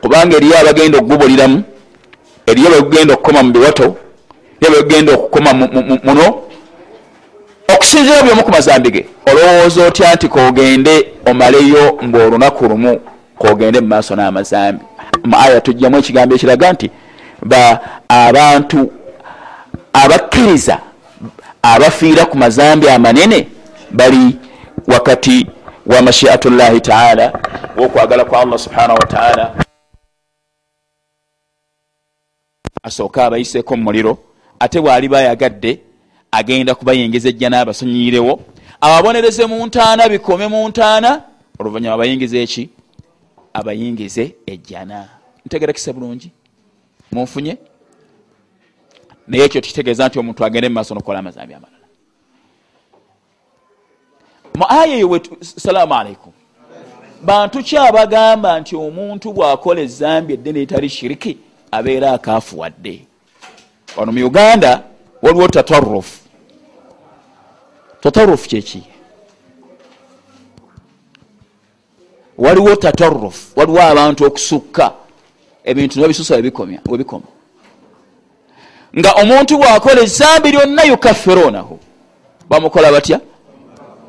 kubanga 0.00 0.36
eriyo 0.36 0.58
abagenda 0.58 0.98
okugubuliramu 0.98 1.62
eriyo 2.46 2.70
begugenda 2.70 3.14
okukoma 3.14 3.42
mu 3.42 3.52
biwato 3.52 3.96
eriyo 4.60 4.82
begugenda 4.82 5.12
okukoma 5.14 5.54
muno. 6.04 6.34
Okusinzira 7.74 8.22
byomu 8.22 8.42
ku 8.42 8.50
mazambi 8.50 8.90
ge 8.90 9.06
olowooza 9.26 9.86
otya 9.86 10.14
nti 10.14 10.28
kogende 10.28 11.06
omaleyo 11.26 11.98
ngaolunaku 12.04 12.64
lumu 12.68 13.00
kogende 13.38 13.80
mu 13.80 13.86
maaso 13.86 14.16
n'amazambi? 14.16 14.84
Mu 15.24 15.36
aya 15.36 15.60
tujjamu 15.60 15.98
ekigambo 15.98 16.34
ekiraga 16.34 16.72
nti 16.72 16.90
ba 17.42 17.80
abantu 18.08 18.92
abakkiriza 19.92 20.80
abafiira 21.62 22.26
ku 22.26 22.36
mazambi 22.38 22.88
amanene 22.88 23.48
bali 23.90 24.36
wakati 24.86 25.46
wa 25.86 26.02
mashiatu 26.02 26.50
llahi 26.50 26.80
taala 26.80 27.32
wokwagala 27.76 28.24
kwa 28.24 28.40
allah 28.40 28.58
subhanahu 28.58 28.98
wataala 29.00 29.54
asooke 32.82 33.22
abayiseeko 33.22 33.76
mu 33.76 33.82
muliro 33.82 34.18
ate 34.58 34.80
bwali 34.80 35.08
bayagadde 35.08 35.80
agenda 36.32 36.74
kubayingiza 36.74 37.28
ejja 37.28 37.48
n'abasonyiirewo 37.50 38.40
ababonereze 38.80 39.46
mu 39.46 39.66
ntaana 39.66 40.08
bikome 40.08 40.46
mu 40.48 40.68
ntaana 40.68 41.22
oluvanyuma 41.60 41.94
abayingize 41.94 42.42
eki? 42.42 42.70
Abayingize 43.52 44.34
ejjana. 44.46 45.08
Ntegerekise 45.46 45.92
bulungi. 45.92 46.30
Munfunye 47.12 47.56
naye 49.30 49.44
ekyo 49.44 49.60
tukitegeeza 49.60 50.08
nti 50.08 50.18
omuntu 50.18 50.44
agende 50.44 50.68
mu 50.68 50.74
maaso 50.74 50.94
nokukola 50.94 51.18
amazambi 51.18 51.54
amalala. 51.54 51.86
Mu 54.54 54.64
aya 54.68 54.96
eyo 54.96 55.20
salaamu 55.40 55.94
aleikum 55.94 56.32
bantu 57.22 57.62
kyabagamba 57.62 58.60
nti 58.60 58.76
omuntu 58.76 59.32
bw'akola 59.32 59.80
ezambi 59.80 60.32
eddene 60.34 60.60
etali 60.62 60.88
shiriki 60.88 61.38
abeera 61.70 62.12
akaafuwadde. 62.12 63.06
Wano 63.96 64.12
mu 64.12 64.26
uganda 64.26 64.82
waliwo 65.22 65.48
tatarufu 65.48 66.20
tatarufu 68.00 68.48
kyeki 68.48 68.82
waliwo 72.38 72.76
tatarufu 72.76 73.46
waliwo 73.56 73.82
abantu 73.82 74.24
okusukka 74.24 74.92
ebintu 75.64 75.96
nibabisusa 75.96 76.34
webikoma 76.34 77.39
nga 78.98 79.12
omuntu 79.12 79.58
bwakola 79.58 80.02
ezambi 80.02 80.50
lyonna 80.50 80.84
yukafirunahu 80.84 81.78
bamukola 82.48 82.92
batya? 82.92 83.20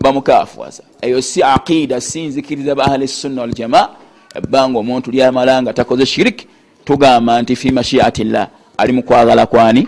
Bamukafuwaza. 0.01 0.83
Eyo 1.01 1.21
si 1.21 1.43
aqida 1.43 2.01
si 2.01 2.21
nzikiriza 2.21 2.75
ba 2.75 2.85
ahli 2.85 3.07
sunna 3.07 3.41
waljamaa 3.41 3.89
ebbanga 4.35 4.79
omuntu 4.79 5.11
lyamala 5.11 5.61
nga 5.61 5.73
takoze 5.73 6.05
shiriki 6.05 6.47
tugamba 6.85 7.41
nti 7.41 7.55
fi 7.55 7.71
mashiati 7.71 8.23
llah 8.23 8.47
ali 8.77 8.93
mukwagala 8.93 9.45
kwani? 9.45 9.87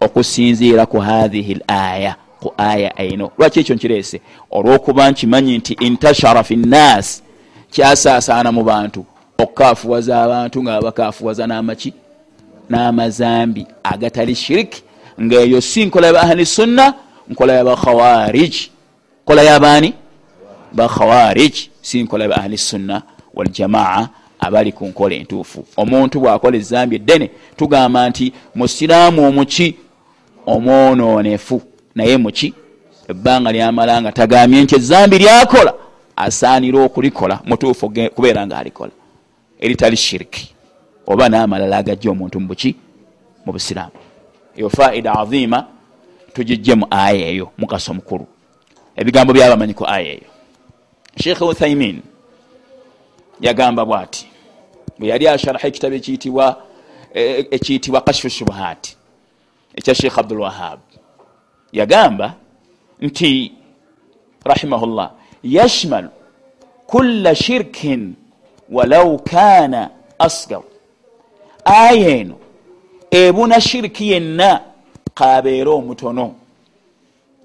Okusinziira 0.00 0.86
ku 0.86 0.98
hathihi 0.98 1.52
l 1.52 1.62
aya 1.66 2.16
ku 2.40 2.52
aya 2.56 2.92
eno. 2.96 3.30
Lwaki 3.38 3.60
ekyo 3.60 3.74
nkireese? 3.74 4.20
Olwokuba 4.50 5.10
nkimanyi 5.10 5.58
nti 5.58 5.72
intashara 5.72 6.44
fi 6.44 6.56
nnaasi 6.56 7.22
kyasaasaana 7.70 8.52
mu 8.52 8.64
bantu. 8.64 9.04
Okukafuwaza 9.38 10.22
abantu 10.22 10.62
nga 10.62 10.72
babakafuwaza 10.72 11.46
n'amaki 11.46 11.92
n'amazambi 12.70 13.66
agatali 13.82 14.34
shiriki 14.34 14.82
ngaeyo 15.22 15.60
si 15.60 15.86
nkola 15.86 16.06
yaba 16.06 16.20
ahli 16.22 16.46
sunna 16.46 16.94
nkola 17.28 17.52
yaba 17.52 17.76
khawarij 17.76 18.54
nkola 19.24 19.42
yabaani 19.42 19.94
bakhawarij. 20.72 21.54
Si 21.82 22.02
nkola 22.02 22.24
yaba 22.24 22.36
ahli 22.36 22.58
sunna 22.58 23.02
waljamaa 23.34 24.08
abali 24.40 24.72
ku 24.72 24.86
nkola 24.86 25.14
entuufu. 25.14 25.64
Omuntu 25.76 26.20
bwakola 26.20 26.56
ezambi 26.56 26.96
eddene 26.96 27.30
tugamba 27.56 28.08
nti 28.08 28.32
musiraamu 28.54 29.26
omuki 29.26 29.76
omwononefu 30.46 31.62
naye 31.94 32.16
muki? 32.16 32.54
Ebbanga 33.08 33.52
lyamala 33.52 34.02
nga 34.02 34.12
tagambye 34.12 34.62
nti 34.62 34.74
ezambi 34.74 35.18
lyakola 35.18 35.74
asaanira 36.16 36.80
okulikola 36.82 37.40
mutuufu 37.44 37.92
kubeera 38.14 38.46
nga 38.46 38.58
alikola 38.58 38.92
eritali 39.60 39.96
shiriki 39.96 40.53
oba 41.06 41.28
n'amalala 41.28 41.76
agajja 41.76 42.10
omuntu 42.10 42.40
mubuki 42.40 42.76
mu 43.44 43.52
busiraamu. 43.52 43.92
Eyo 44.56 44.70
faida 44.70 45.12
azima 45.18 45.66
tugijje 46.34 46.74
mu 46.74 46.86
aya 46.90 47.26
eyo 47.28 47.50
mugaso 47.58 47.94
mukulu 47.94 48.26
ebigambo 48.96 49.32
byabamanyi 49.32 49.74
ku 49.74 49.84
aya 49.86 50.12
eyo. 50.12 50.30
Sheikh 51.16 51.42
uthaimin 51.42 52.02
yagamba 53.40 53.84
bwati 53.84 54.26
bwe 54.98 55.08
yali 55.08 55.28
asharaha 55.28 55.68
ekitabo 55.68 55.94
ekiyitibwa 55.94 56.46
ekiyitibwa 57.56 58.00
kashfu 58.00 58.28
shubuhati 58.28 58.96
ekya 59.74 59.94
sheikh 59.94 60.18
abdulwahab 60.18 60.78
yagamba 61.72 62.34
nti 63.00 63.52
rahimahullah 64.44 65.10
yashmalu 65.42 66.10
kulla 66.86 67.34
shirkin 67.34 68.14
walau 68.70 69.18
kana 69.18 69.90
asgar 70.18 70.62
aya 71.64 72.08
eno 72.20 72.36
ebuna 73.10 73.60
shiriki 73.60 74.10
yenna 74.10 74.60
kabeere 75.14 75.70
omutono. 75.70 76.34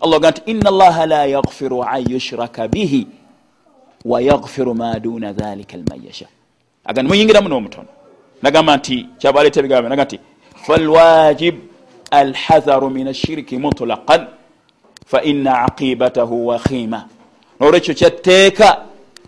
Allah 0.01 0.19
ga 0.19 0.31
nti 0.31 0.41
ina 0.51 0.69
allaha 0.69 1.05
la 1.05 1.25
yaghfiru 1.25 1.83
an 1.83 2.03
yushraka 2.09 2.67
bihi 2.67 3.07
wayagfiru 4.05 4.73
ma 4.75 4.99
duna 4.99 5.33
dhalika 5.33 5.77
lman 5.77 5.99
yasha. 6.05 6.25
Aga 6.85 7.01
nimuyingiramu 7.03 7.49
n'omutono 7.49 7.87
nagamba 8.41 8.77
nti 8.77 9.05
kyabaleeta 9.19 9.59
ebigambo 9.59 9.89
naga 9.89 10.05
nti 10.05 10.19
falwajib 10.65 11.55
alhadharu 12.11 12.89
min 12.89 13.07
ashiriki 13.07 13.57
mutlaqan 13.57 14.27
faina 15.05 15.51
aqibatahu 15.67 16.47
wakhima 16.47 16.99
nolwekyo 17.59 17.93
kyatteeka 17.93 18.67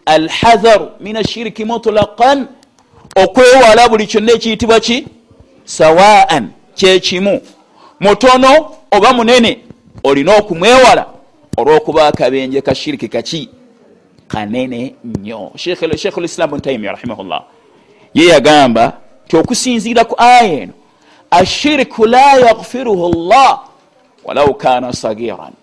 alhadharu 0.05 0.87
min 0.99 1.15
ashiriki 1.17 1.65
mutlaqan 1.65 2.47
okwewala 3.15 3.89
buli 3.89 4.07
kyonna 4.07 4.31
ekiyitibwa 4.31 4.79
ki? 4.79 5.07
Sawaan. 5.65 6.51
Kyekimu 6.75 7.41
mutono 7.99 8.75
oba 8.91 9.13
munene 9.13 9.59
olina 10.03 10.35
okumwewala 10.37 11.05
olwokuba 11.57 12.07
akabenje 12.07 12.61
ka 12.61 12.75
shiriki 12.75 13.07
kaki? 13.07 13.49
Kanene 14.27 14.95
nnyo. 15.03 15.51
Shekh 15.55 16.17
lislam 16.17 16.49
bntaimia 16.51 16.91
rahimahullah 16.91 17.43
ye 18.13 18.25
yagamba 18.25 18.93
ti 19.27 19.37
okusinziira 19.37 20.03
ku 20.05 20.15
aya 20.17 20.43
eno 20.43 20.73
ashiriku 21.31 22.05
la 22.05 22.35
yaghfiruhu 22.39 23.13
llah 23.29 23.59
walau 24.23 24.53
kana 24.53 24.93
sagiran 24.93 25.53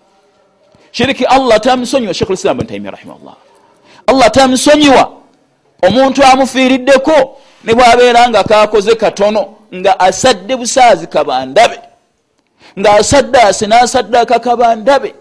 shiriki 0.91 1.25
allah 1.25 1.59
tamusonyiwa 1.59 2.13
shekh 2.13 2.29
lislam 2.29 2.57
bntaimia 2.57 2.91
rahimahullah. 2.91 3.35
Allah 4.07 4.31
tamusonyiwa 4.31 5.18
omuntu 5.87 6.23
amufiiriddeko 6.23 7.37
ne 7.63 7.73
bwabeera 7.73 8.29
nga 8.29 8.43
kakoze 8.43 8.95
katono 8.95 9.47
nga 9.75 9.99
asadde 9.99 10.55
busaazi 10.55 11.07
kabandabe 11.07 11.79
nga 12.79 12.93
asaddaase 12.93 13.67
n'asaddaaka 13.67 14.39
kabandabe 14.39 15.13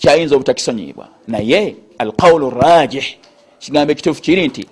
kyayinza 0.00 0.34
obutakisonyibwa 0.36 1.08
naye 1.28 1.76
alqawulu 1.98 2.50
rajih 2.50 3.06
kigambo 3.58 3.92
ekituufu 3.92 4.22
kiri 4.22 4.48
nti 4.48 4.66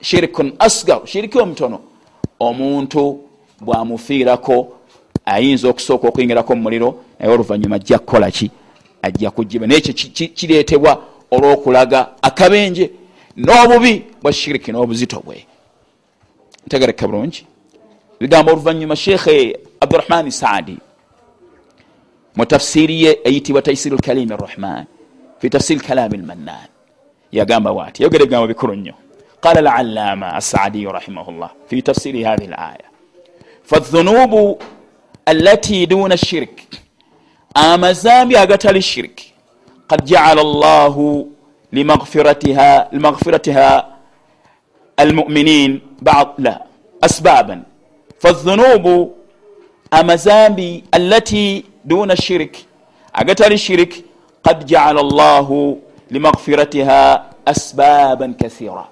shirikun 0.00 0.52
asgar 0.58 1.00
shiriki 1.06 1.38
omutono 1.38 1.80
omuntu 2.40 3.20
bwamufiirako 3.60 4.72
ayinza 5.24 5.68
okusooka 5.68 6.08
okuyingirako 6.08 6.56
mumuliro 6.56 6.94
naye 7.18 7.32
oluvanyuma 7.32 7.76
ajja 7.76 7.98
kukola 7.98 8.30
ki? 8.30 8.50
Ajja 9.02 9.30
kujiba 9.30 9.66
naye 9.66 9.78
ekyo 9.78 10.28
kireetebwa 10.28 11.02
olwokulaga 11.30 12.08
akabenje 12.22 12.90
n'obubi 13.36 14.04
bwa 14.22 14.32
shiriki 14.32 14.72
n'obuzito 14.72 15.20
bwe. 15.20 15.46
Ntegereka 16.66 17.08
bulungi. 17.08 17.46
Bigambo 18.20 18.52
oluvanyuma 18.52 18.96
shekhe 18.96 19.56
abdurahmani 19.80 20.32
saadi 20.32 20.78
mu 22.36 22.46
tafsiri 22.46 23.02
ye 23.02 23.18
eyitibwa 23.24 23.62
taisiri 23.62 23.96
lkalimi 23.96 24.36
rrahman 24.36 24.86
fi 25.38 25.50
tafsiri 25.50 25.80
kalami 25.80 26.16
lmannan 26.16 26.68
yagamba 27.32 27.72
waati 27.72 28.02
yogera 28.02 28.22
ebigambo 28.24 28.46
bikulu 28.46 28.74
nnyo. 28.74 28.94
Qala 29.40 29.74
alalama 29.74 30.34
asaadiyu 30.34 30.92
rahimahullah 30.92 31.50
fi 31.66 31.82
tafsiri 31.82 32.22
hathi 32.22 32.46
laya 32.46 32.92
fadhunubu 33.64 34.58
allati 35.26 35.86
duna 35.86 36.16
shirik 36.16 36.62
amazambi 37.54 38.36
agatali 38.36 38.82
shirik 38.82 39.32
qad 39.88 40.04
jaala 40.04 40.42
llahu 40.42 41.31
limaghfiratiha 41.72 43.84
almuminin 44.96 45.80
la 46.38 46.60
asbaban 47.00 47.62
fadhunubu 48.18 49.16
amazambi 49.90 50.84
allati 50.92 51.64
duna 51.84 52.16
shirik 52.16 52.56
agatali 53.12 53.58
shirik 53.58 54.04
qad 54.42 54.66
jaala 54.66 55.02
llahu 55.02 55.82
limaghfiratiha 56.10 57.24
asbaban 57.46 58.34
kathira 58.34 58.84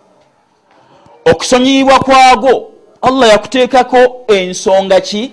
okusonyiyibwa 1.24 1.98
kwago 1.98 2.72
allah 3.02 3.28
yakuteekako 3.28 4.24
ensonga 4.28 5.00
ki 5.00 5.32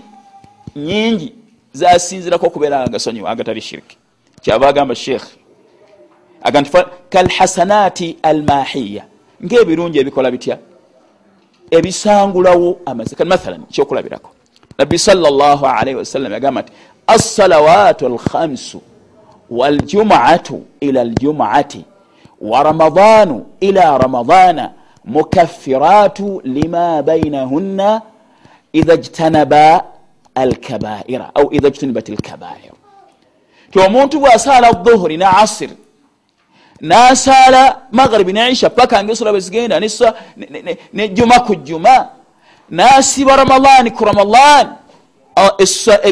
nyingi 0.75 1.33
zasinzirako 1.73 2.47
okubeera 2.47 2.81
nga 2.81 2.89
gasonyiwa 2.89 3.29
agatali 3.29 3.61
shirik 3.61 3.97
kyava 4.41 4.67
agamba 4.67 4.95
sheekh 4.95 5.25
aga 6.47 6.61
nti 6.61 6.71
kalhasanati 7.09 8.17
almahiya 8.23 9.03
ngaebirungi 9.45 9.99
ebikola 9.99 10.31
bitya? 10.31 10.57
Ebisangulawo 11.71 12.79
amazika 12.85 13.25
mathalan 13.25 13.61
kyokulabirako. 13.73 14.29
Nabbi 14.77 14.97
salllahalaihi 14.99 15.97
wasallam 15.97 16.31
yagamba 16.33 16.61
nti 16.61 16.71
assalawatu 17.07 18.05
alkhamsu 18.05 18.81
waljumuatu 19.49 20.61
ila 20.79 21.01
aljumuati 21.01 21.85
wa 22.41 22.63
ramadanu 22.63 23.45
ila 23.59 23.97
ramadana 23.97 24.71
mukaffiratu 25.05 26.41
lima 26.43 27.03
bainahunna 27.03 28.01
idha 28.73 28.97
jtanaba 28.97 29.83
alkabaira. 30.35 31.31
Au 31.35 31.53
idha 31.53 31.69
jtunibat 31.69 32.09
alkabair. 32.09 32.71
Ti 33.71 33.79
omuntu 33.79 34.19
bwasaala 34.19 34.71
dhuhuri 34.71 35.17
ne 35.17 35.25
asiri 35.25 35.73
nasaala 36.81 37.81
maghribi 37.91 38.33
ne 38.33 38.51
isha 38.51 38.69
paka 38.69 39.03
ngaesula 39.03 39.31
bwezigenda 39.31 39.81
nejuma 40.93 41.39
ku 41.39 41.55
juma. 41.55 42.07
Nasiba 42.69 43.35
ramadani 43.35 43.91
ku 43.91 44.05
ramadan 44.05 44.67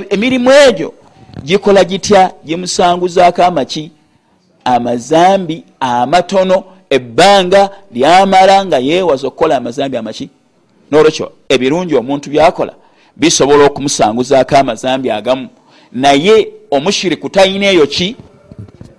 emirimu 0.10 0.52
egyo 0.52 0.94
gikola 1.44 1.84
gitya? 1.84 2.32
Gimusanguzaako 2.46 3.44
amaki 3.44 3.92
amazambi 4.66 5.64
amatono 5.80 6.64
ebbanga 6.90 7.70
lyamala 7.92 8.66
nga 8.66 8.78
yeewaza 8.78 9.28
okukola 9.28 9.58
amazambi 9.58 9.98
amaki. 9.98 10.30
Nolwekyo 10.92 11.32
ebirungi 11.50 11.96
omuntu 11.96 12.30
byakola 12.30 12.74
bisobola 13.16 13.66
okumusanguzaako 13.66 14.58
amazambi 14.58 15.12
agamu. 15.12 15.50
Naye 15.92 16.48
omushiriku 16.72 17.30
talina 17.30 17.66
eyo 17.66 17.88
ki 17.88 18.16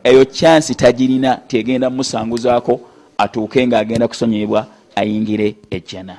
eyo 0.08 0.24
kyansi 0.24 0.74
tagirina 0.74 1.36
tegenda 1.36 1.90
mumusanguzaako 1.90 2.80
atuuke 3.18 3.66
ngaagenda 3.66 4.08
kusonyebwa 4.08 4.66
ayingire 4.96 5.54
ejjana. 5.70 6.16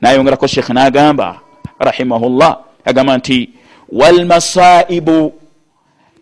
Nayongerako 0.00 0.46
sheekh 0.46 0.68
nagamba 0.70 1.40
rahimahullah 1.78 2.58
agamba 2.84 3.16
nti 3.18 3.50
walmasaibu 3.92 5.32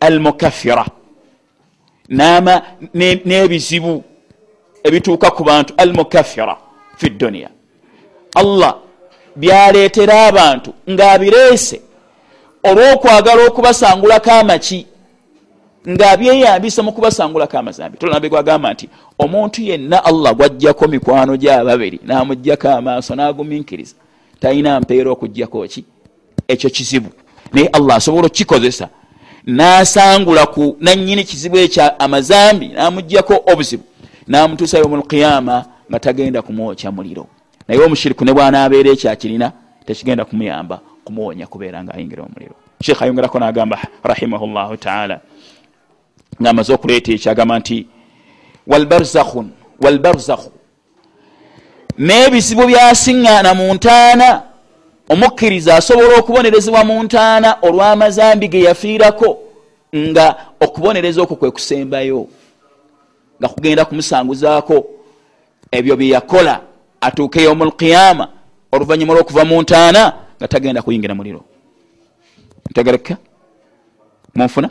almukaffira 0.01 0.87
n'ebizibu 3.25 4.05
ebituuka 4.85 5.31
ku 5.31 5.45
bantu 5.45 5.75
almukaffira 5.77 6.57
fi 6.97 7.11
dduniya 7.11 7.51
allah 8.35 8.75
byaleetera 9.37 10.27
abantu 10.27 10.71
ng'abireese 10.91 11.81
olw'okwagala 12.69 13.47
okubasangulako 13.49 14.31
amaki 14.31 14.87
ng'abyeyambisa 15.89 16.83
mu 16.83 16.93
kubasangulako 16.93 17.59
amazambi 17.59 17.99
tolanabe 17.99 18.29
gwagamba 18.29 18.73
nti 18.73 18.89
omuntu 19.19 19.63
yenna 19.63 20.05
allah 20.05 20.35
gwajjako 20.35 20.89
mikwano 20.89 21.37
gyababiri 21.37 22.01
n'amugjako 22.05 22.69
amaaso 22.69 23.15
n'aguminkiriza 23.15 23.95
talina 24.41 24.81
mpeera 24.81 25.11
okugjako 25.11 25.67
ki? 25.69 25.85
Ekyo 26.49 26.71
kizibu. 26.71 27.11
Naye 27.53 27.69
allah 27.73 27.97
asobola 27.97 28.27
okukikozesa 28.27 28.89
n'asangula 29.47 30.47
ku 30.47 30.77
nannyini 30.81 31.25
kizibu 31.25 31.59
ekyo 31.59 31.97
amazambi 31.99 32.69
n'amugjako 32.69 33.35
obuzibu 33.53 33.85
n'amutuusa 34.29 34.79
yomulqiyama 34.79 35.65
nga 35.89 35.99
tagenda 36.01 36.43
kumwokya 36.43 36.91
muliro. 36.93 37.27
Naye 37.69 37.81
omushiriku 37.81 38.25
ne 38.25 38.33
bwanaabeera 38.33 38.91
ekyakirina 38.91 39.53
tekigenda 39.87 40.25
kumuyamba 40.25 40.81
kumuwonya 41.05 41.47
kubeera 41.47 41.85
nga 41.85 41.95
ayingira 41.95 42.23
omuliro. 42.23 42.55
Sheekh 42.83 43.03
ayongerako 43.03 43.39
n'agamba 43.39 43.79
rahimahullahu 44.05 44.77
taala 44.77 45.21
ngaamaze 46.43 46.73
okuleeta 46.75 47.13
ekyagamba 47.13 47.59
nti 47.59 47.87
walbarzakhun 48.67 49.51
walbarzakhu. 49.81 50.51
N'ebizibu 51.99 52.65
byasiŋŋaana 52.67 53.55
mu 53.55 53.75
ntaana 53.75 54.43
omukkiriza 55.13 55.77
asobola 55.77 56.19
okubonerezebwa 56.19 56.85
mu 56.85 57.03
ntaana 57.03 57.59
olw'amazambi 57.67 58.49
ge 58.49 58.61
yafiirako 58.69 59.29
nga 59.97 60.27
okubonereza 60.61 61.23
okwo 61.23 61.37
kwe 61.37 61.51
kusembayo 61.51 62.27
nga 63.39 63.49
kugenda 63.49 63.85
kumusanguzaako 63.85 64.77
ebyo 65.73 65.97
bye 65.97 66.09
yakola 66.15 66.61
atuuke 67.01 67.43
yomu 67.43 67.65
lqiyama 67.65 68.29
oluvannyuma 68.73 69.15
lwokuva 69.15 69.45
mu 69.45 69.63
ntaana 69.63 70.03
nga 70.37 70.49
tagenda 70.49 70.83
kuyingira 70.83 71.15
muliro. 71.15 71.45
Ntegereka 72.71 73.17
munfuna 74.35 74.71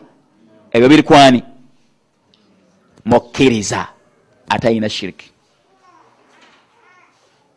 ebyo 0.71 0.89
biri 0.89 1.03
kwani? 1.03 1.43
Mukkiriza 3.05 3.87
atalina 4.49 4.89
shiriki. 4.89 5.31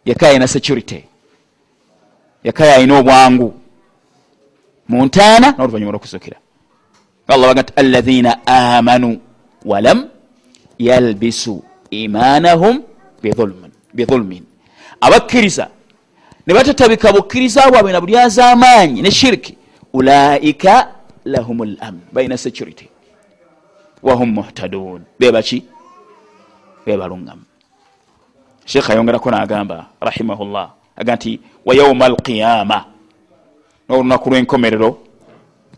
Yeka 0.04 0.28
alina 0.28 0.48
security. 0.48 1.04
Yeka 2.44 2.66
yalina 2.66 2.98
obwangu. 2.98 3.54
Mu 4.88 5.04
ntaana 5.06 5.50
n'oluvanyuma 5.56 5.92
lwokusukira 5.92 6.36
allah 7.28 7.48
baga 7.48 7.62
nti 7.62 7.72
alaina 7.76 8.46
amanu 8.46 9.20
walam 9.64 10.08
yalbisu 10.78 11.64
imanahum 11.90 12.82
bidhulmin 13.94 14.42
abakkiriza 15.00 15.68
ne 16.46 16.54
batatabika 16.54 17.12
bukkiriza 17.12 17.70
bwabwe 17.70 17.92
na 17.92 18.00
buli 18.00 18.16
az'amaanyi 18.16 19.02
ne 19.02 19.10
shiriki. 19.10 19.56
Ulaika 19.92 20.88
lahum 21.24 21.58
lamun 21.64 22.00
balina 22.12 22.36
security 22.36 22.88
wahum 24.02 24.30
muhtadun. 24.30 25.02
Bebaki 25.18 25.64
bebalungamu 26.86 27.42
sheekh 28.66 28.90
ayongerako 28.90 29.30
nagamba 29.30 29.86
rahimahullah 30.00 30.70
aga 30.96 31.14
nti 31.16 31.40
wa 31.66 31.74
yauma 31.74 32.04
alqiyama 32.06 32.84
nolunaku 33.88 34.30
lwenkomerero 34.30 34.98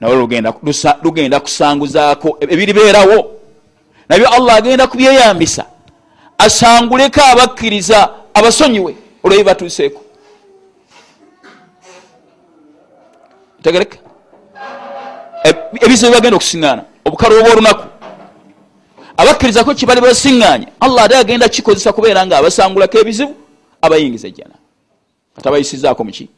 nawe 0.00 0.14
lugenda 1.02 1.40
kusanguzaako 1.40 2.36
ebiribeerawo 2.40 3.30
nabyo 4.08 4.28
allah 4.28 4.54
agenda 4.56 4.86
kubyeyambisa 4.86 5.64
asanguleko 6.38 7.20
abakkiriza 7.20 8.10
abasonyiwe 8.34 8.96
olwebi 9.22 9.44
batuuseeko. 9.44 10.00
Tegereka? 13.62 13.98
Ebizibu 15.80 16.12
bagenda 16.12 16.36
okusiŋgaana 16.36 16.82
obukale 17.04 17.34
obwa 17.38 17.52
olunaku 17.52 17.84
abakkirizako 19.16 19.74
kibali 19.74 20.00
basiŋŋaanye. 20.00 20.66
Allah 20.80 21.04
ate 21.04 21.16
agenda 21.16 21.48
kikozesa 21.48 21.92
kubeera 21.92 22.26
nga 22.26 22.38
abasangulako 22.38 22.98
ebizibu 22.98 23.34
abayingiza 23.82 24.28
ejjana. 24.28 24.56
Atabayisizaako 25.38 26.04
muki 26.04 26.28